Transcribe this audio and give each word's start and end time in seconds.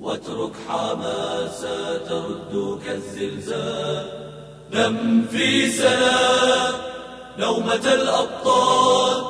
واترك 0.00 0.52
حماسة 0.68 1.98
تردك 1.98 2.88
الزلزال 2.88 4.06
نم 4.74 5.24
في 5.30 5.70
سلام 5.70 6.74
نومة 7.38 7.74
الأبطال. 7.74 9.24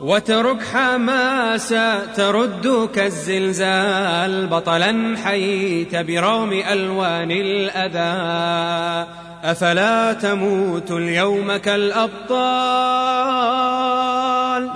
واترك 0.00 0.62
حماسة 0.62 2.04
تردك 2.04 2.98
الزلزال 2.98 4.46
بطلا 4.46 5.16
حييت 5.24 5.96
برغم 5.96 6.52
ألوان 6.52 7.30
الأذى. 7.30 9.06
أفلا 9.44 10.12
تموت 10.12 10.90
اليوم 10.90 11.56
كالأبطال؟ 11.56 12.40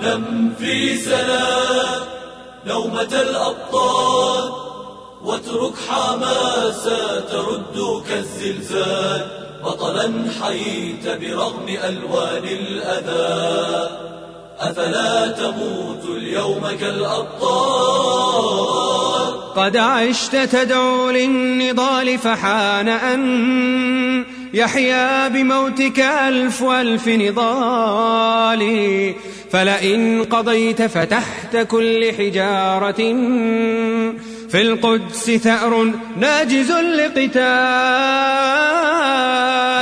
نم 0.01 0.53
في 0.59 0.97
سلام 0.97 2.01
نومة 2.67 3.21
الأبطال. 3.21 4.64
واترك 5.25 5.73
حماسة 5.89 7.19
تردك 7.19 8.11
الزلزال 8.11 9.27
بطلا 9.63 10.11
حييت 10.41 11.07
برغم 11.21 11.65
ألوان 11.83 12.43
الأذى. 12.43 13.89
أفلا 14.59 15.27
تموت 15.27 16.05
اليوم 16.17 16.61
كالأبطال؟ 16.79 17.85
قد 19.55 19.77
عشت 19.77 20.35
تدعو 20.35 21.09
للنضال 21.09 22.17
فحان 22.17 22.87
أن 22.87 24.25
يحيا 24.53 25.27
بموتك 25.27 25.99
ألف 25.99 26.63
ألف 26.63 27.07
نضال. 27.07 28.63
فلئن 29.51 30.23
قضيت 30.23 30.81
فتحت 30.81 31.57
كل 31.57 32.13
حجارة 32.17 33.01
في 34.49 34.61
القدس 34.61 35.31
ثأر 35.31 35.93
ناجز 36.17 36.71
لقتال. 36.71 37.35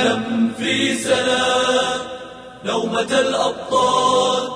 نم 0.04 0.50
في 0.58 0.94
سلام 0.94 2.00
نومة 2.64 3.20
الأبطال 3.20 4.48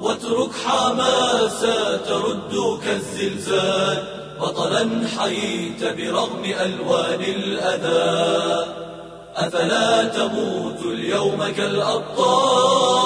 واترك 0.00 0.50
حماسة 0.66 1.96
تردك 1.96 2.88
الزلزال 2.88 4.04
بطلا 4.40 4.88
حييت 5.18 5.84
برغم 5.84 6.44
ألوان 6.44 7.20
الأذى. 7.20 8.66
أفلا 9.36 10.04
تموت 10.04 10.82
اليوم 10.84 11.44
كالأبطال؟ 11.56 13.02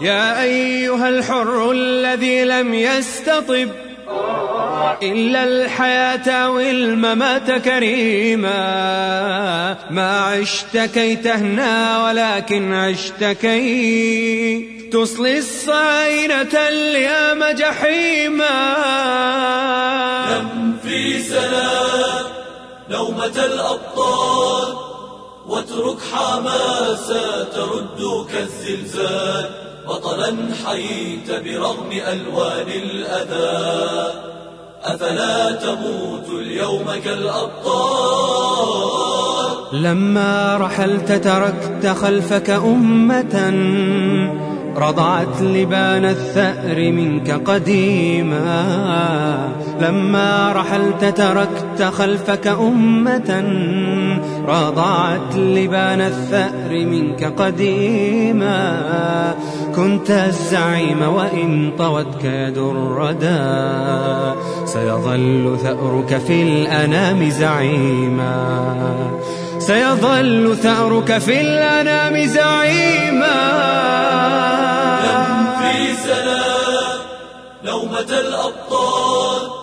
يا 0.00 0.42
أيها 0.42 1.08
الحر 1.08 1.70
الذي 1.70 2.44
لم 2.44 2.74
يستطب 2.74 3.68
إلا 5.02 5.44
الحياة 5.44 6.50
والممات 6.50 7.50
كريما 7.50 8.56
ما 9.90 10.20
عشت 10.20 10.76
كي 10.76 11.16
تهنى 11.16 11.96
ولكن 12.04 12.74
عشت 12.74 13.24
كي 13.24 14.90
تصلي 14.92 15.38
الصائنة 15.38 16.54
اليام 16.68 17.44
جحيما. 17.44 18.50
نم 20.30 20.76
في 20.82 21.22
سلام 21.22 22.24
نومة 22.90 23.36
الأبطال 23.44 24.68
واترك 25.46 25.98
حماسة 26.12 27.44
تردك 27.44 28.32
الزلزال 28.40 29.50
بطلا 29.88 30.36
حييت 30.66 31.30
برغم 31.30 31.90
ألوان 31.92 32.68
الأذى. 32.68 33.79
أفلا 34.94 35.52
تموت 35.52 36.28
اليوم 36.40 36.84
كالأبطال؟ 37.04 38.70
لما 39.72 40.56
رحلت 40.56 41.12
تركت 41.12 41.86
خلفك 41.86 42.50
أمة 42.50 43.36
رضعت 44.76 45.40
لبان 45.40 46.04
الثأر 46.04 46.92
منك 46.92 47.30
قديما. 47.30 49.19
لما 49.80 50.52
رحلت 50.52 51.04
تركت 51.04 51.82
خلفك 51.82 52.46
أمة 52.46 53.44
رضعت 54.48 55.36
لبان 55.36 56.00
الثأر 56.00 56.70
منك 56.70 57.24
قديما 57.24 58.80
كنت 59.76 60.10
الزعيم 60.10 61.02
وإن 61.02 61.72
طوتك 61.78 62.24
يد 62.24 62.58
الردى 62.58 63.40
سيظل 64.64 65.56
ثأرك 65.62 66.18
في 66.26 66.42
الأنام 66.42 67.30
زعيما 67.30 68.60
سيظل 69.58 70.56
ثأرك 70.62 71.18
في 71.18 71.40
الأنام 71.40 72.26
زعيما 72.26 73.40
في 75.60 75.94
سلام 76.04 77.00
نومة 77.64 78.10
الأبطال 78.20 79.59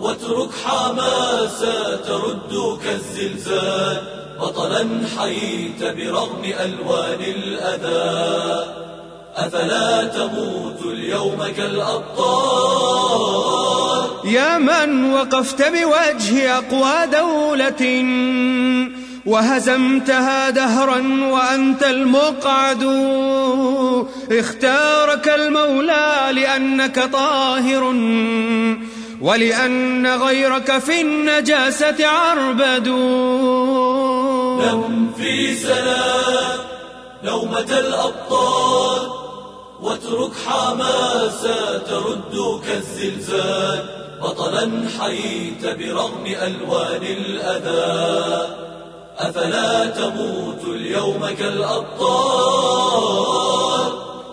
واترك 0.00 0.50
حماسة 0.64 1.96
تردك 1.96 2.84
الزلزال 2.94 3.96
بطلا 4.40 4.88
حييت 5.18 5.82
برغم 5.82 6.44
ألوان 6.44 7.20
الأذى. 7.20 8.64
أفلا 9.36 10.04
تموت 10.04 10.82
اليوم 10.84 11.44
كالأبطال؟ 11.56 12.68
يا 14.24 14.58
من 14.58 15.12
وقفت 15.12 15.62
بوجه 15.62 16.58
أقوى 16.58 17.06
دولة 17.06 18.04
وهزمتها 19.26 20.50
دهرا 20.50 21.02
وأنت 21.30 21.82
المقعد. 21.82 22.82
اختارك 24.32 25.28
المولى 25.28 26.28
لأنك 26.32 27.10
طاهر. 27.12 27.92
ولأن 29.22 30.06
غيرك 30.06 30.78
في 30.78 31.00
النجاسة 31.00 32.06
عربد 32.06 32.88
نم 34.62 35.12
في 35.16 35.54
سلام 35.54 36.58
نومة 37.24 37.78
الأبطال 37.78 39.10
واترك 39.82 40.30
حماسة 40.46 41.78
تردك 41.78 42.66
الزلزال 42.76 43.84
بطلا 44.22 44.70
حييت 45.00 45.66
برغم 45.66 46.26
ألوان 46.26 47.02
الأذى. 47.02 48.46
أفلا 49.18 49.86
تموت 49.86 50.64
اليوم 50.64 51.28
كالأبطال؟ 51.38 53.27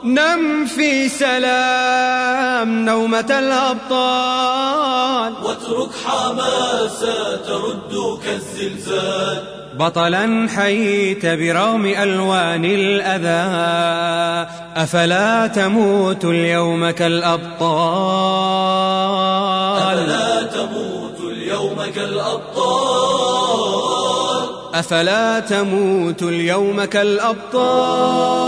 نم 0.06 0.66
في 0.66 1.10
سلام 1.10 2.86
نومة 2.86 3.26
الأبطال. 3.40 5.34
واترك 5.44 5.90
حماسة 6.06 7.36
تردك 7.36 8.28
الزلزال 8.36 9.44
بطلا 9.80 10.48
حييت 10.56 11.26
برغم 11.26 11.86
ألوان 11.86 12.66
الأذى. 12.66 13.46
أفلا 14.76 15.48
تموت 15.48 16.26
اليوم 16.26 16.90
كالأبطال؟ 16.90 17.66
أفلا 19.78 20.44
تموت 20.44 21.20
اليوم 21.32 21.86
كالأبطال. 21.96 23.26
أفلا 24.74 25.40
تموت 25.40 26.24
اليوم 26.24 26.84
كالأبطال؟ 26.86 28.46